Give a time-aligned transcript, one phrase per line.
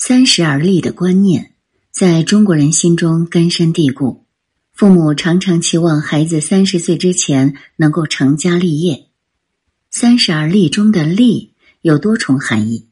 [0.00, 1.54] 三十而立的观念
[1.90, 4.24] 在中国人心中根深蒂固，
[4.72, 9.06] 父母常常期望孩子三十岁之前能够成家立业。
[9.90, 12.86] 三十而立中的“立”有多重含义，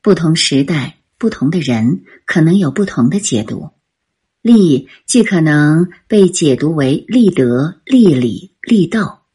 [0.00, 3.68] 不同时代、不同的人可能有不同的解读。
[4.40, 9.26] 立既可能被解读为立德、立礼、立道，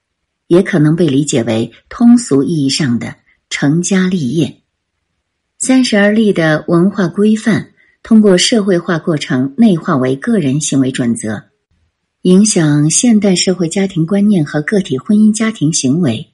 [0.48, 3.16] 也可能被理解为通俗意义上的
[3.52, 4.61] 成家立业。
[5.64, 7.68] 三十而立的文化规范，
[8.02, 11.44] 通过社会化过程内化为个人行为准则，
[12.24, 16.32] 影响现代社会家庭观念和个体婚姻家庭行为。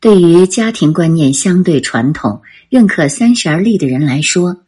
[0.00, 4.64] 对于家庭观念相对传统、认可三十而立的人来说，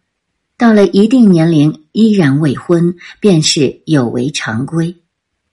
[0.57, 4.95] 到了一定年龄依然未婚，便是有违常规。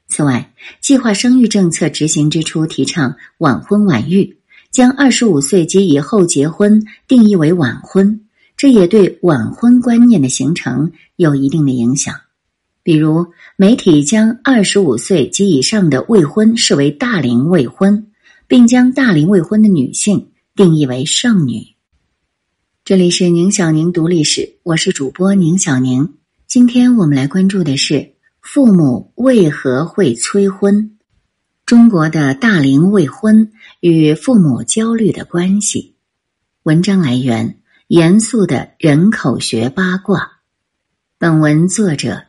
[0.07, 4.40] 此外，计划生育政策执行之初，提倡晚婚晚育。
[4.71, 8.21] 将二十五岁及以后结婚定义为晚婚，
[8.55, 12.15] 这也对晚婚观念的形成有一定的影响。
[12.81, 13.27] 比如，
[13.57, 18.07] 媒体将二十五岁及以上的未婚视为大龄未婚，
[18.47, 21.67] 并将大龄未婚的女性定义为剩女。
[22.85, 26.13] 这里是宁小宁读历史，我是主播宁小宁。
[26.47, 30.97] 今天我们来关注的是父母为何会催婚。
[31.71, 35.95] 中国的大龄未婚与父母焦虑的关系。
[36.63, 40.41] 文章来源：严肃的人口学八卦。
[41.17, 42.23] 本文作者：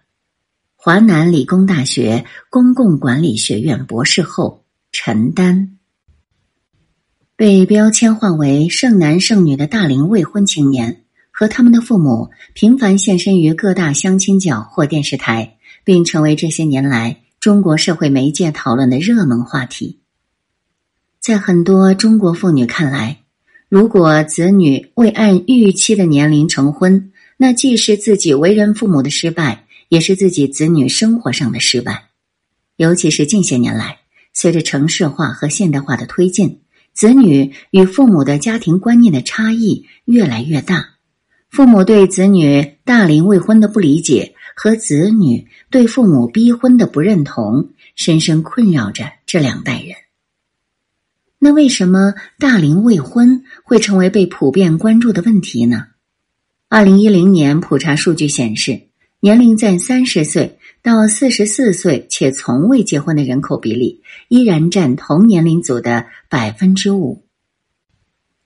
[0.76, 5.76] 华南理工大学公共管理学院博士后陈丹。
[7.34, 17.21] 被标签化为剩男剩女的大龄未婚青年和他们的父母频繁现身于各大相亲角或电视台，并成为这些年来。
[17.42, 19.98] 中国社会媒介讨论的热门话题，
[21.18, 23.22] 在很多中国妇女看来，
[23.68, 32.10] 如果子女未按预期的年龄成婚，那既是自己为人父母的失败，也是自己子女生活上的失败。
[32.76, 33.98] 尤其是近些年来，
[34.32, 36.60] 随着城市化和现代化的推进，
[36.92, 40.90] 子女与父母的家庭观念的差异越来越大，
[41.50, 44.36] 父母对子女大龄未婚的不理解。
[44.54, 49.96] 和子女对父母逼婚的不认同，深深困扰着这两代人。
[51.38, 55.86] 那为什么大龄未婚会成为被普遍关注的问题呢？
[56.68, 58.82] 二零一零年普查数据显示，
[59.20, 67.24] 年龄在三十岁到四十四岁且从未结婚的人口比例，依然占同年龄组的百分之五。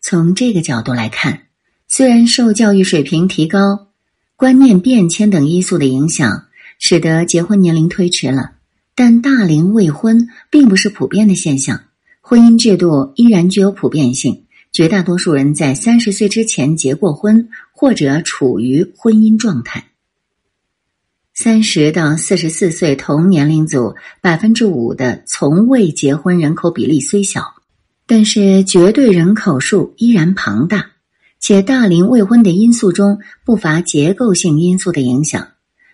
[0.00, 1.42] 从这个角度来看，
[1.88, 3.85] 虽然受教育水平提高。
[4.36, 6.44] 观念变迁等因素的影响，
[6.78, 8.52] 使得结婚年龄推迟了。
[8.94, 11.80] 但大龄未婚并不是普遍的现象，
[12.20, 14.42] 婚姻制度依然具有普遍性。
[14.72, 19.86] 绝大多数人在三十岁之前结过婚，或者处于婚姻状态。
[21.32, 27.54] 三十到四十四岁同年龄组百分之五的从未结婚人口比例虽小，
[28.06, 30.90] 但是绝对人口数依然庞大。
[31.46, 35.46] 且大龄未婚的因素中不乏结构性因素的影响，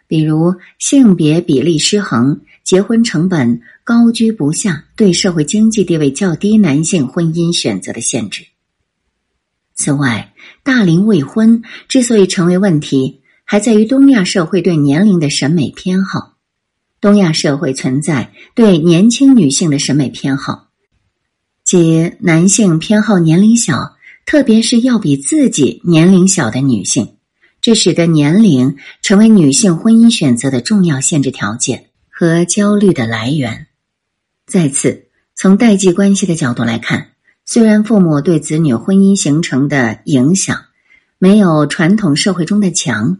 [0.06, 8.46] 比如性别比例失衡、结婚成本高居不下、对社会经济地位较低男性婚姻选择的限制。
[9.74, 10.32] 此外，
[10.62, 16.32] 大龄未婚之所以成为问题，还在于东亚社会对年龄的审美偏好。
[16.98, 20.68] 东亚社会存在对年轻女性的审美偏好，
[21.62, 23.96] 即男性偏好年龄小。
[24.24, 27.16] 特别是要比自己年龄小的女性，
[27.60, 33.66] 这使得年龄成为女性婚姻选择的重要限制条件和焦虑的来源。
[34.46, 37.08] 再次，从代际关系的角度来看，
[37.44, 40.64] 虽然父母对子女婚姻形成的影响
[41.18, 43.18] 没有传统社会中的强，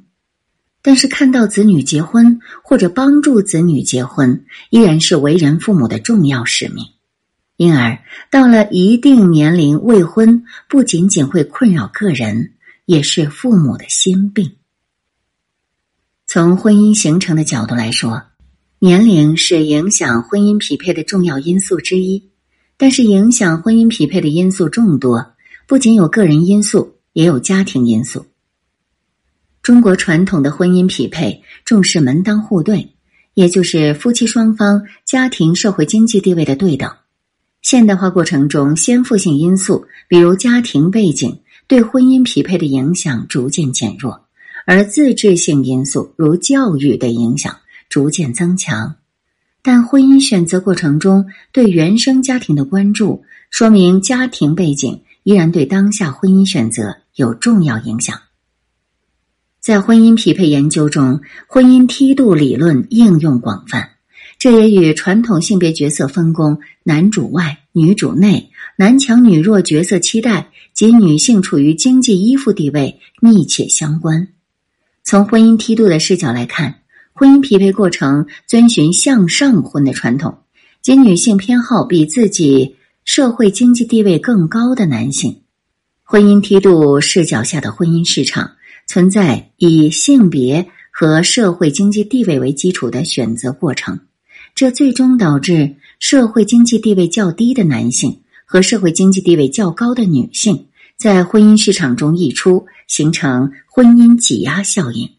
[0.83, 6.87] 但是看到子女结婚或者帮助子女结婚，依然是为人父母的重要使命。
[7.63, 7.97] 因而，
[8.29, 12.55] 到了一定年龄未婚，不仅仅会困扰个人，
[12.87, 14.57] 也是父母的心病。
[16.27, 18.25] 从婚姻形成的角度来说，
[18.81, 22.31] 年龄是影响婚姻匹配的重要因素之一。
[22.77, 25.35] 但是，影响婚姻匹配的因素众多，
[25.69, 28.27] 不仅有个人因素，也有家庭因素。
[29.63, 32.97] 中国传统的婚姻匹配重视门当户对，
[33.35, 36.91] 也就是夫妻双方家庭、社会、经济地位的对等。
[37.63, 41.39] 现代化过程中，先富性因素，比如家庭背景，
[41.69, 44.27] 对婚姻匹配的影响逐渐减弱，
[44.67, 47.57] 而自治性因素，如教育的影响
[47.89, 48.97] 逐渐增强。
[49.63, 58.19] 但婚姻选择过程中对原生家庭的关注，说明家庭背景依然对当下婚姻选择有重要影响。
[59.61, 63.92] 在婚姻匹配研究中，婚姻梯度理论应用广泛，
[64.43, 74.27] 这也与传统性别角色分工“男主外，女主内”、男强女弱角色期待及女性处于经济依附地位密切相关。
[75.05, 76.81] 从婚姻梯度的视角来看，
[77.13, 80.39] 婚姻匹配过程遵循向上婚的传统，
[80.83, 82.75] 即女性偏好比自己
[83.05, 85.43] 社会经济地位更高的男性。
[86.03, 88.51] 婚姻梯度视角下的婚姻市场。
[88.89, 94.01] 存在以性别和社会经济地位为基础的选择过程，
[94.55, 100.67] 这最终导致社会经济地位较低的男性和社会经济地位较高的女性
[100.97, 105.11] 在婚姻市场中溢出，形成婚姻挤压效应。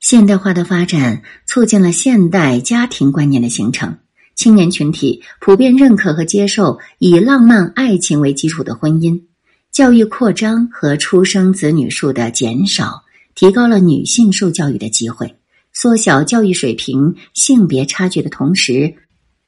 [0.00, 3.98] 现代化的发展促进了现代家庭观念的形成，
[4.34, 9.22] 青年群体普遍认可和接受以浪漫爱情为基础的婚姻。
[9.70, 13.04] 教育扩张和出生子女数的减少，
[13.34, 15.36] 提高了女性受教育的机会，
[15.80, 18.96] 缩小教育水平、性别差距的同时，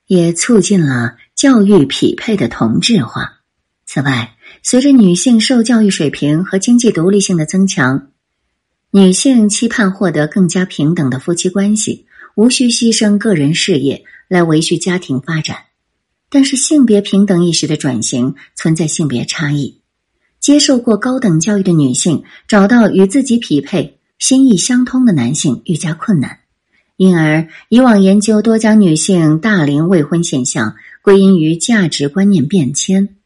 [0.07, 3.41] 也促进了教育匹配的同质化。
[3.85, 8.13] 此外，随着女性受教育水平和经济独立性的增强，
[8.93, 12.07] 女性期盼获得更加平等的夫妻关系，
[12.37, 15.57] 无需牺牲个人事业来维续家庭发展。
[16.29, 19.81] 但是，性别平等意识的转型存在性别差异。
[20.39, 26.41] 接受过高等教育的女性找到与自己匹配、心意相通的男性愈加困难，
[26.97, 33.17] 因而以往研究多将女性大龄未婚现象归因于价值观念变迁。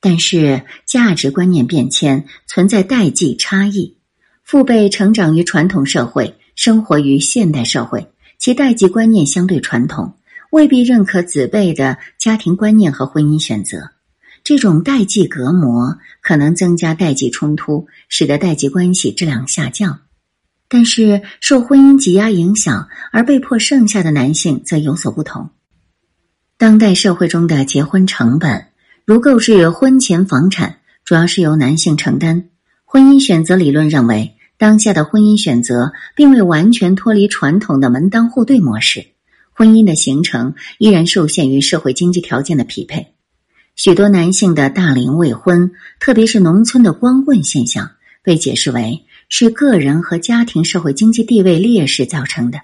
[0.00, 3.98] 但是，价值观念变迁存在代际差异，
[4.42, 8.08] 父辈成长于传统社会，生活于现代社会，
[8.38, 10.14] 其代际观念相对传统，
[10.50, 13.90] 未必认可子辈的家庭观念和婚姻选择。
[14.42, 20.00] 这种代际隔膜可能增加代际冲突，使得代际关系质量下降。
[20.68, 25.50] 但是，受婚姻挤压影响而被迫剩下的男性则有所不同。
[26.58, 28.66] 当代社会中的结婚成本，
[29.06, 32.50] 如购置婚前房产，主要是由男性承担。
[32.84, 39.06] 婚姻选择理论认为，当下的婚姻选择并未完全脱离传统的门当户对模式，
[39.52, 43.14] 婚姻的形成依然受限于社会经济条件的匹配。
[43.74, 47.92] 许多男性的大龄未婚，特别是农村的光棍现象，
[48.22, 52.60] 被解释为是个人和家庭社会经济地位劣势造成的。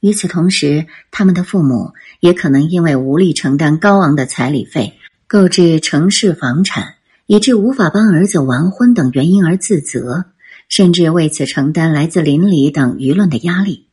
[0.00, 4.94] 与此同时，他们的父母也可能因为无力承担高昂的彩礼费、
[5.26, 6.94] 购置城市房产，
[7.26, 10.26] 以致无法帮儿子完婚等原因而自责，
[10.68, 13.88] 甚至为此承担来自邻里等舆论的压力。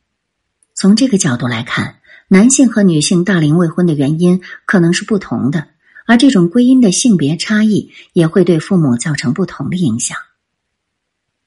[0.74, 1.96] 从这个角度来看，
[2.28, 5.68] 男性和女性大龄未婚的原因可能是不同的。
[6.06, 10.16] 而这种归因的性别差异也会对父母造成不同的影响。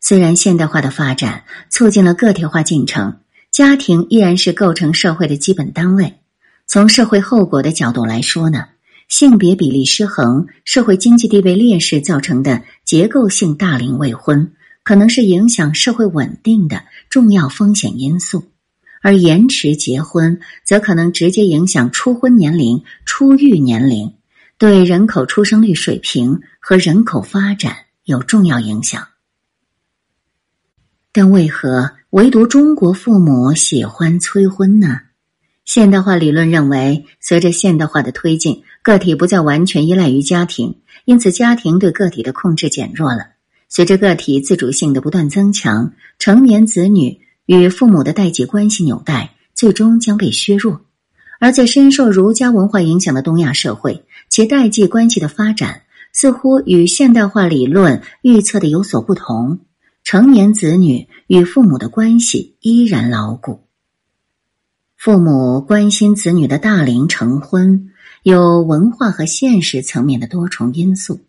[0.02, 3.18] 虽然现代化的发展促进了个体化进程，
[3.52, 6.16] 家庭依然是构成社会的基本单位。
[6.68, 8.66] 从社会后果的角度来说呢，
[9.08, 14.54] 性别比例失衡、社会经济地位劣势造成的结构性大龄未婚，
[14.84, 18.44] 可能是影响社会稳定的重要风险因素；
[19.02, 24.14] 而延迟结婚则可能直接影响初婚年龄、初育年龄。
[24.58, 29.08] 对人口出生率水平和人口发展有重要影响，
[31.12, 35.00] 但为何唯独中国父母喜欢催婚呢？
[35.66, 43.28] 现代化理论认为，随着现代化的推进，个体不再完全依赖于家庭，因此家庭对个体的控制减弱了。
[43.68, 50.82] 随着个体自主性的不断增强，成年子女与父母的代际关系纽带最终将被削弱。
[51.40, 59.60] 而在深受儒家文化影响的东亚社会，其代际关系的发展似乎与现代化理论预测的有所不同。
[60.12, 63.60] 成年子女与父母的关系依然牢固。
[64.98, 67.92] 父母关心子女的大龄成婚，
[68.24, 71.20] 有文化和现实层面的多重因素。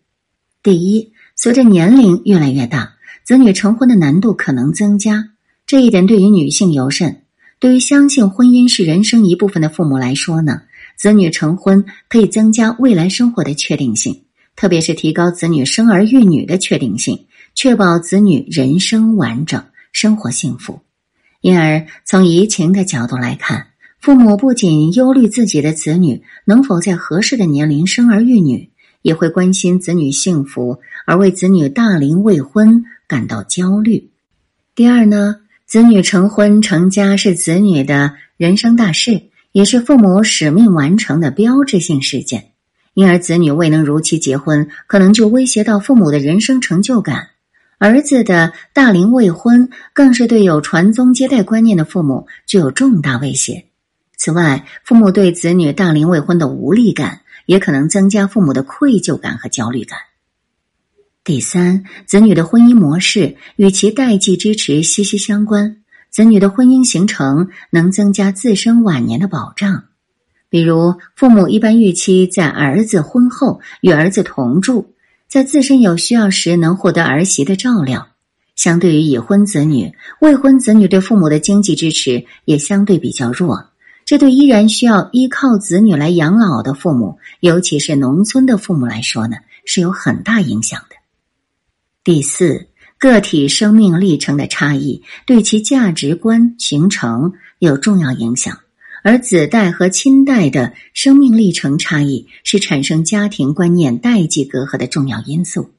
[0.63, 5.29] 第一，随着年龄越来越大，子女成婚的难度可能增加，
[5.67, 7.21] 这一点对于女性尤甚。
[7.59, 10.63] 对于相信婚姻是人生一部分的父母来说呢，
[10.97, 14.23] 子女成婚可以增加未来生活的确定性，
[14.55, 20.81] 特别是提高子女生儿育女的确定性，确保子女人生完整、生活幸福。
[21.41, 23.67] 因而，从移情的角度来看，
[23.99, 28.69] 父母不仅忧虑自己的子女能否在合适的年龄生儿育女，
[29.01, 34.09] 也会关心子女幸福，而为子女大龄未婚感到焦虑。
[34.75, 35.37] 第二呢？
[35.65, 42.51] 子女成婚成家是子女的人生大事，也是父母使命完成的标志性事件。
[42.93, 47.27] 因而，子女未能如期结婚，可能就威胁到父母的人生成就感；
[47.81, 53.65] 儿子的大龄未婚，更是对有传宗接代观念的父母具有重大威胁。
[54.17, 59.97] 此外，父母对子女大龄未婚的无力感，也可能增加父母的愧疚感和焦虑感。
[61.23, 65.77] 第三，子女的婚姻模式与其代际支持息息相关。
[66.11, 69.85] 子女的婚姻形成能增加自身晚年的保障，
[70.51, 74.93] 比如父母一般预期在儿子婚后与儿子同住，
[75.31, 78.09] 在自身有需要时能获得儿媳的照料。
[78.57, 83.69] 相对于已婚子女，未婚子女对父母的经济支持也相对比较弱，
[84.03, 90.97] 这对依然需要依靠子女来养老的父母，尤其是农村的父母来说呢，是有很大影响的。
[92.03, 92.67] 第四。
[92.99, 98.59] 个体生命历程的差异对其价值观形成有重要影响，
[99.03, 105.71] 而子代和亲代的生命历程差异是产生家庭观念代际隔阂的重要因素。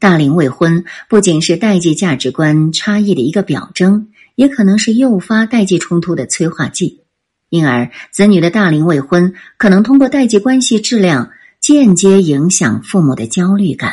[0.00, 7.00] 大龄未婚不仅是代际价值观差异的一个表征，也可能是诱发代际冲突的催化剂。
[7.48, 13.92] 因而，子女的大龄未婚可能通过代际关系质量间接影响父母的焦虑感。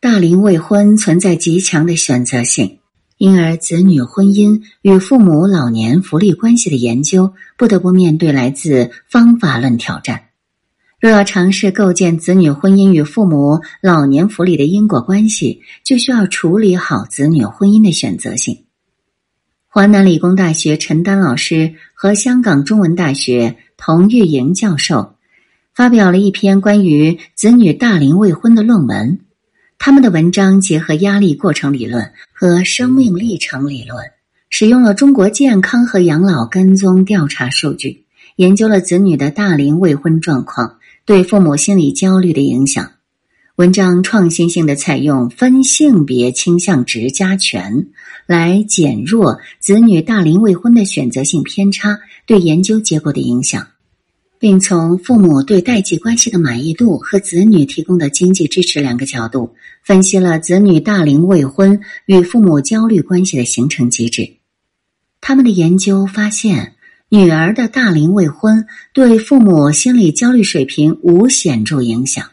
[0.00, 2.78] 大龄未婚存在极强的选择性，
[3.20, 10.28] 因而子女婚姻与父母老年福利关系的研究不得不面对来自方法论挑战。
[10.98, 18.64] 若要尝试构建子女婚姻与父母老年福利的因果关系，就需要处理好子女婚姻的选择性。
[19.66, 25.16] 华南理工大学陈丹老师和香港中文大学童玉莹教授
[25.74, 29.20] 发表了一篇关于子女大龄未婚的论文。
[29.82, 34.04] 他们的文章结合压力过程理论和生命历程理论，
[34.50, 38.04] 使用了中国健康和养老跟踪调查数据，
[38.36, 42.90] 研究了子女的大龄未婚状况对父母心理焦虑的影响。
[43.56, 47.86] 文章创新性的采用分性别倾向值加权
[48.26, 53.66] 来减弱子女大龄未婚的选择性偏差对研究结果的影响。
[54.40, 64.36] 并从父母对代际关系的满意度和子女提供的经济支持两个角度，分析了子女大龄未婚与父母焦虑关系的形成机制。
[65.20, 66.72] 他们的研究发现，
[67.10, 72.24] 女儿的大龄未婚对父母心理焦虑水平无显著影响，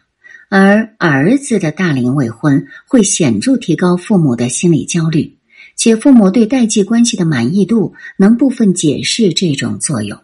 [0.47, 5.35] 而儿子的大龄未婚会显著提高父母的心理焦虑，
[5.75, 10.17] 且父母对代际关系的满意度能部分解释这种作用。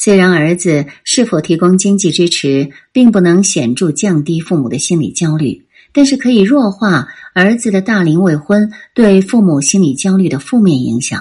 [0.00, 11.20] 虽然儿子是否提供经济支持，并不能显著降低父母的心理焦虑，但是可以弱化儿子的大龄未婚对父母心理焦虑的负面影响。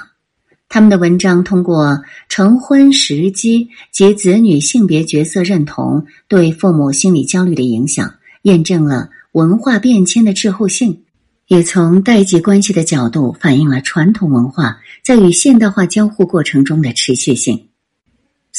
[0.69, 11.01] 他们的文章通过成婚时机及子女性别角色认同对父母心理焦虑的影响，验证了文化变迁的滞后性，
[11.48, 17.60] 也从代际关系的角度反映了传统文化在与现代化交互过程中的持续性。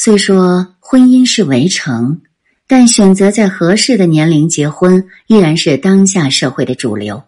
[0.01, 2.21] 虽说婚姻是围城，
[2.69, 7.21] 但选择在合适的年龄结婚依然是当下社会的主流。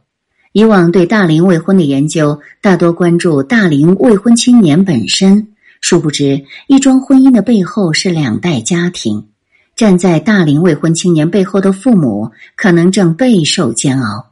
[0.53, 5.49] 以往对大龄未婚的研究大多关注大龄未婚青年本身，
[5.81, 9.27] 殊不知一桩婚姻的背后是两代家庭。
[9.75, 14.31] 站在大龄未婚青年背后的父母可能正备受煎熬。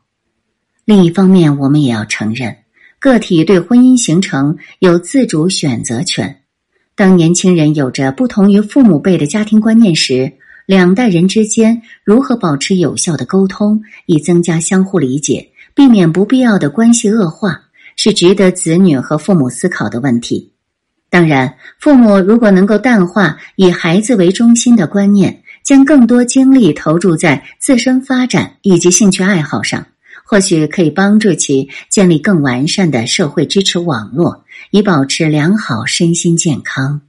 [0.85, 2.55] 另一方面，我们也要承认，
[3.01, 6.38] 个体对婚姻形成有自主选择权。
[6.99, 10.33] 当年轻人有着不同于父母辈的家庭观念时，
[10.65, 17.61] 两代人之间如何保持有效的沟通，以增加相互理解，避免不必要的关系恶化，
[17.95, 20.51] 是值得子女和父母思考的问题。
[21.09, 29.87] 当然，父母如果能够淡化以孩子为中心的观念，将更多精力投注在自身发展以及兴趣爱好上。
[30.29, 37.01] 或许可以帮助其建立更完善的社会支持网络，以保持良好身心健康。